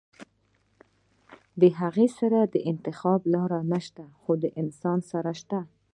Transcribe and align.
د 1.61 1.63
هغه 1.79 2.05
سره 2.19 2.39
د 2.53 2.55
انتخاب 2.71 3.21
لارې 3.33 3.61
نشته 3.73 4.03
خو 4.19 4.31
د 4.43 4.45
انسان 4.61 4.99
سره 5.11 5.31
شته- 5.39 5.59